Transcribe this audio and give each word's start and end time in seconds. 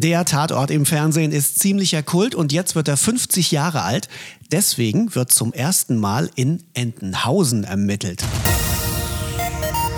Der 0.00 0.24
Tatort 0.24 0.70
im 0.70 0.86
Fernsehen 0.86 1.32
ist 1.32 1.58
ziemlicher 1.58 2.04
Kult 2.04 2.36
und 2.36 2.52
jetzt 2.52 2.76
wird 2.76 2.86
er 2.86 2.96
50 2.96 3.50
Jahre 3.50 3.82
alt. 3.82 4.08
Deswegen 4.52 5.12
wird 5.16 5.32
zum 5.32 5.52
ersten 5.52 5.98
Mal 5.98 6.30
in 6.36 6.62
Entenhausen 6.72 7.64
ermittelt. 7.64 8.22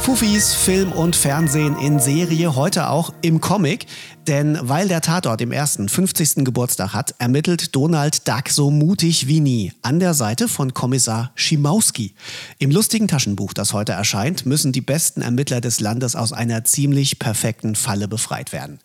Fufis 0.03 0.55
Film 0.55 0.93
und 0.93 1.15
Fernsehen 1.15 1.77
in 1.79 2.01
Serie, 2.01 2.57
heute 2.57 2.89
auch 2.89 3.13
im 3.21 3.41
Comic. 3.41 3.87
Denn 4.27 4.59
weil 4.63 4.89
der 4.89 5.03
Tatort 5.03 5.41
im 5.41 5.53
ersten 5.53 5.89
50. 5.89 6.45
Geburtstag 6.45 6.95
hat, 6.95 7.15
ermittelt 7.19 7.75
Donald 7.77 8.27
Duck 8.27 8.49
so 8.49 8.71
mutig 8.71 9.27
wie 9.29 9.41
nie 9.41 9.73
an 9.83 10.01
der 10.01 10.15
Seite 10.15 10.49
von 10.49 10.73
Kommissar 10.73 11.33
Schimowski. 11.35 12.15
Im 12.59 12.71
lustigen 12.71 13.09
Taschenbuch, 13.09 13.53
das 13.53 13.73
heute 13.73 13.93
erscheint, 13.93 14.47
müssen 14.47 14.73
die 14.73 14.81
besten 14.81 15.21
Ermittler 15.21 15.61
des 15.61 15.81
Landes 15.81 16.17
aus 16.17 16.33
einer 16.33 16.65
ziemlich 16.65 17.19
perfekten 17.19 17.77
Falle 17.77 18.09
befreit 18.09 18.53
werden. 18.53 18.81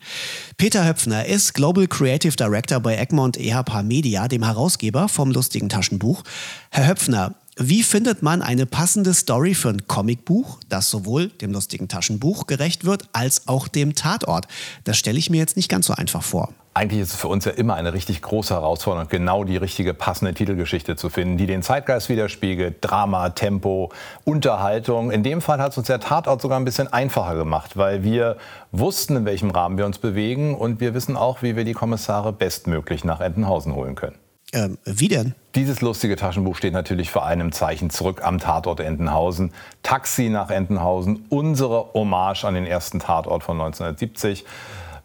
Peter 0.58 0.86
Höpfner 0.86 1.26
ist 1.26 1.54
Global 1.54 1.86
Creative 1.86 2.36
Director 2.36 2.80
bei 2.80 2.96
Egmont 2.96 3.38
EHP 3.38 3.82
Media, 3.84 4.28
dem 4.28 4.44
Herausgeber 4.44 5.08
vom 5.08 5.30
lustigen 5.30 5.68
Taschenbuch. 5.68 6.22
Herr 6.70 6.88
Höpfner, 6.88 7.34
wie 7.58 7.82
findet 7.82 8.22
man 8.22 8.42
eine 8.42 8.66
passende 8.66 9.14
Story 9.14 9.54
für 9.54 9.70
ein 9.70 9.86
Comicbuch, 9.86 10.60
das 10.68 10.90
sowohl 10.90 11.28
dem 11.28 11.52
lustigen 11.52 11.88
Taschenbuch 11.88 12.46
gerecht 12.46 12.84
wird, 12.84 13.08
als 13.14 13.48
auch 13.48 13.66
dem 13.66 13.94
Tatort? 13.94 14.46
Das 14.84 14.98
stelle 14.98 15.18
ich 15.18 15.30
mir 15.30 15.38
jetzt 15.38 15.56
nicht 15.56 15.70
ganz 15.70 15.86
so 15.86 15.94
einfach 15.94 16.22
vor. 16.22 16.50
Eigentlich 16.74 17.00
ist 17.00 17.14
es 17.14 17.18
für 17.18 17.28
uns 17.28 17.46
ja 17.46 17.52
immer 17.52 17.72
eine 17.72 17.94
richtig 17.94 18.20
große 18.20 18.52
Herausforderung, 18.52 19.08
genau 19.08 19.44
die 19.44 19.56
richtige 19.56 19.94
passende 19.94 20.34
Titelgeschichte 20.34 20.96
zu 20.96 21.08
finden, 21.08 21.38
die 21.38 21.46
den 21.46 21.62
Zeitgeist 21.62 22.10
widerspiegelt. 22.10 22.76
Drama, 22.82 23.30
Tempo, 23.30 23.90
Unterhaltung. 24.24 25.10
In 25.10 25.22
dem 25.22 25.40
Fall 25.40 25.58
hat 25.58 25.72
es 25.72 25.78
uns 25.78 25.86
der 25.86 26.00
Tatort 26.00 26.42
sogar 26.42 26.60
ein 26.60 26.66
bisschen 26.66 26.92
einfacher 26.92 27.36
gemacht, 27.36 27.78
weil 27.78 28.04
wir 28.04 28.36
wussten, 28.70 29.16
in 29.16 29.24
welchem 29.24 29.50
Rahmen 29.50 29.78
wir 29.78 29.86
uns 29.86 29.96
bewegen 29.96 30.54
und 30.54 30.80
wir 30.80 30.92
wissen 30.92 31.16
auch, 31.16 31.40
wie 31.40 31.56
wir 31.56 31.64
die 31.64 31.72
Kommissare 31.72 32.34
bestmöglich 32.34 33.02
nach 33.02 33.20
Entenhausen 33.20 33.74
holen 33.74 33.94
können. 33.94 34.16
Ähm, 34.52 34.76
wie 34.84 35.08
denn? 35.08 35.34
Dieses 35.56 35.80
lustige 35.80 36.16
Taschenbuch 36.16 36.54
steht 36.54 36.74
natürlich 36.74 37.10
vor 37.10 37.24
einem 37.24 37.50
Zeichen 37.50 37.88
zurück 37.88 38.20
am 38.22 38.38
Tatort 38.38 38.78
Entenhausen. 38.78 39.54
Taxi 39.82 40.28
nach 40.28 40.50
Entenhausen, 40.50 41.24
unsere 41.30 41.94
Hommage 41.94 42.44
an 42.44 42.52
den 42.52 42.66
ersten 42.66 42.98
Tatort 42.98 43.42
von 43.42 43.58
1970. 43.58 44.44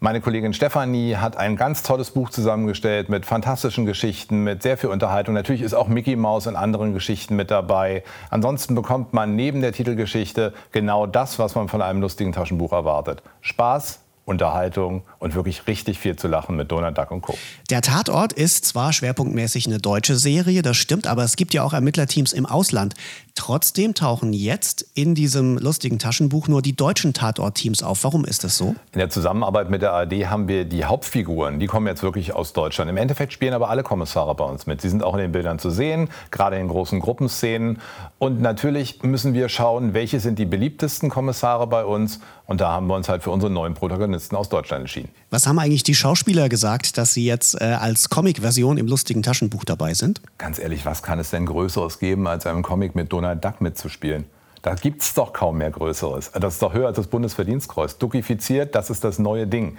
Meine 0.00 0.20
Kollegin 0.20 0.52
Stefanie 0.52 1.16
hat 1.16 1.38
ein 1.38 1.56
ganz 1.56 1.82
tolles 1.82 2.10
Buch 2.10 2.28
zusammengestellt 2.28 3.08
mit 3.08 3.24
fantastischen 3.24 3.86
Geschichten, 3.86 4.44
mit 4.44 4.62
sehr 4.62 4.76
viel 4.76 4.90
Unterhaltung. 4.90 5.32
Natürlich 5.32 5.62
ist 5.62 5.72
auch 5.72 5.88
Mickey 5.88 6.16
Mouse 6.16 6.44
in 6.44 6.56
anderen 6.56 6.92
Geschichten 6.92 7.34
mit 7.34 7.50
dabei. 7.50 8.04
Ansonsten 8.28 8.74
bekommt 8.74 9.14
man 9.14 9.34
neben 9.34 9.62
der 9.62 9.72
Titelgeschichte 9.72 10.52
genau 10.70 11.06
das, 11.06 11.38
was 11.38 11.54
man 11.54 11.68
von 11.68 11.80
einem 11.80 12.02
lustigen 12.02 12.32
Taschenbuch 12.32 12.72
erwartet. 12.72 13.22
Spaß, 13.40 14.00
Unterhaltung 14.24 15.02
und 15.18 15.34
wirklich 15.34 15.66
richtig 15.66 15.98
viel 15.98 16.16
zu 16.16 16.28
lachen 16.28 16.56
mit 16.56 16.70
Donald 16.70 16.96
Duck 16.96 17.10
und 17.10 17.22
Co. 17.22 17.36
Der 17.70 17.82
Tatort 17.82 18.32
ist 18.32 18.64
zwar 18.64 18.92
schwerpunktmäßig 18.92 19.66
eine 19.66 19.78
deutsche 19.78 20.16
Serie, 20.16 20.62
das 20.62 20.76
stimmt, 20.76 21.06
aber 21.06 21.24
es 21.24 21.36
gibt 21.36 21.54
ja 21.54 21.64
auch 21.64 21.72
Ermittlerteams 21.72 22.32
im 22.32 22.46
Ausland. 22.46 22.94
Trotzdem 23.34 23.94
tauchen 23.94 24.32
jetzt 24.32 24.86
in 24.94 25.14
diesem 25.14 25.56
lustigen 25.56 25.98
Taschenbuch 25.98 26.48
nur 26.48 26.60
die 26.60 26.76
deutschen 26.76 27.14
Tatortteams 27.14 27.82
auf. 27.82 28.04
Warum 28.04 28.24
ist 28.24 28.44
das 28.44 28.56
so? 28.56 28.74
In 28.92 28.98
der 28.98 29.10
Zusammenarbeit 29.10 29.70
mit 29.70 29.82
der 29.82 29.92
ARD 29.92 30.26
haben 30.26 30.48
wir 30.48 30.64
die 30.64 30.84
Hauptfiguren, 30.84 31.58
die 31.58 31.66
kommen 31.66 31.86
jetzt 31.86 32.02
wirklich 32.02 32.34
aus 32.34 32.52
Deutschland. 32.52 32.90
Im 32.90 32.96
Endeffekt 32.96 33.32
spielen 33.32 33.54
aber 33.54 33.70
alle 33.70 33.82
Kommissare 33.82 34.34
bei 34.34 34.44
uns 34.44 34.66
mit. 34.66 34.80
Sie 34.80 34.88
sind 34.88 35.02
auch 35.02 35.14
in 35.14 35.20
den 35.20 35.32
Bildern 35.32 35.58
zu 35.58 35.70
sehen, 35.70 36.08
gerade 36.30 36.58
in 36.58 36.68
großen 36.68 37.00
Gruppenszenen. 37.00 37.78
Und 38.18 38.40
natürlich 38.40 39.02
müssen 39.02 39.34
wir 39.34 39.48
schauen, 39.48 39.94
welche 39.94 40.20
sind 40.20 40.38
die 40.38 40.46
beliebtesten 40.46 41.08
Kommissare 41.08 41.66
bei 41.66 41.84
uns. 41.84 42.20
Und 42.46 42.60
da 42.60 42.72
haben 42.72 42.86
wir 42.86 42.96
uns 42.96 43.08
halt 43.08 43.22
für 43.22 43.30
unsere 43.30 43.50
neuen 43.50 43.74
Protagonisten 43.74 44.36
aus 44.36 44.48
Deutschland 44.48 44.82
entschieden. 44.82 45.08
Was 45.30 45.46
haben 45.46 45.58
eigentlich 45.58 45.84
die 45.84 45.94
Schauspieler 45.94 46.48
gesagt, 46.48 46.98
dass 46.98 47.14
sie 47.14 47.24
jetzt 47.24 47.60
äh, 47.60 47.64
als 47.64 48.10
Comic-Version 48.10 48.76
im 48.76 48.86
lustigen 48.86 49.22
Taschenbuch 49.22 49.64
dabei 49.64 49.94
sind? 49.94 50.20
Ganz 50.38 50.58
ehrlich, 50.58 50.84
was 50.84 51.02
kann 51.02 51.18
es 51.18 51.30
denn 51.30 51.46
Größeres 51.46 51.98
geben, 51.98 52.26
als 52.26 52.46
einem 52.46 52.62
Comic 52.62 52.94
mit 52.94 53.12
Donald 53.22 53.44
Duck 53.44 53.60
mitzuspielen? 53.60 54.24
Da 54.62 54.74
gibt 54.74 55.02
es 55.02 55.14
doch 55.14 55.32
kaum 55.32 55.58
mehr 55.58 55.70
Größeres. 55.70 56.32
Das 56.32 56.54
ist 56.54 56.62
doch 56.62 56.74
höher 56.74 56.88
als 56.88 56.96
das 56.96 57.06
Bundesverdienstkreuz. 57.06 57.98
Duckifiziert, 57.98 58.74
das 58.74 58.90
ist 58.90 59.04
das 59.04 59.18
neue 59.18 59.46
Ding. 59.46 59.76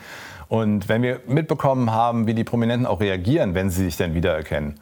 Und 0.49 0.89
wenn 0.89 1.01
wir 1.01 1.21
mitbekommen 1.27 1.91
haben, 1.91 2.27
wie 2.27 2.33
die 2.33 2.43
Prominenten 2.43 2.85
auch 2.85 2.99
reagieren, 2.99 3.53
wenn 3.53 3.69
sie 3.69 3.83
sich 3.83 3.97
denn 3.97 4.13
wiedererkennen, 4.13 4.79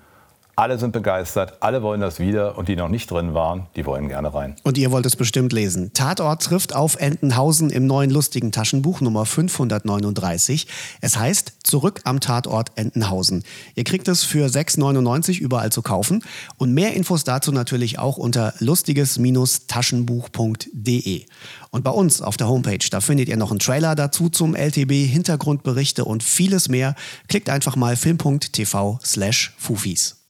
alle 0.55 0.77
sind 0.77 0.91
begeistert, 0.91 1.57
alle 1.61 1.81
wollen 1.81 2.01
das 2.01 2.19
wieder 2.19 2.57
und 2.57 2.67
die 2.67 2.75
noch 2.75 2.89
nicht 2.89 3.09
drin 3.09 3.33
waren, 3.33 3.67
die 3.75 3.85
wollen 3.85 4.07
gerne 4.07 4.33
rein. 4.33 4.55
Und 4.63 4.77
ihr 4.77 4.91
wollt 4.91 5.05
es 5.05 5.15
bestimmt 5.15 5.53
lesen. 5.53 5.91
Tatort 5.93 6.43
trifft 6.43 6.75
auf 6.75 6.99
Entenhausen 6.99 7.69
im 7.69 7.87
neuen 7.87 8.09
lustigen 8.09 8.51
Taschenbuch 8.51 9.01
Nummer 9.01 9.25
539. 9.25 10.67
Es 11.01 11.17
heißt 11.17 11.53
Zurück 11.63 12.01
am 12.03 12.19
Tatort 12.19 12.71
Entenhausen. 12.75 13.43
Ihr 13.75 13.83
kriegt 13.83 14.07
es 14.07 14.23
für 14.23 14.47
6,99 14.47 15.39
überall 15.39 15.71
zu 15.71 15.81
kaufen 15.81 16.23
und 16.57 16.73
mehr 16.73 16.93
Infos 16.93 17.23
dazu 17.23 17.51
natürlich 17.51 17.99
auch 17.99 18.17
unter 18.17 18.53
lustiges-taschenbuch.de. 18.59 21.25
Und 21.71 21.83
bei 21.83 21.91
uns 21.91 22.21
auf 22.21 22.37
der 22.37 22.49
Homepage, 22.49 22.85
da 22.89 23.01
findet 23.01 23.29
ihr 23.29 23.37
noch 23.37 23.51
einen 23.51 23.59
Trailer 23.59 23.95
dazu 23.95 24.29
zum 24.29 24.55
LTB, 24.55 24.91
Hintergrundberichte 24.91 26.05
und 26.05 26.23
vieles 26.23 26.69
mehr. 26.69 26.95
Klickt 27.29 27.49
einfach 27.49 27.75
mal 27.75 27.95
film.tv 27.95 28.99
slash 29.03 29.53
Fufis. 29.57 30.20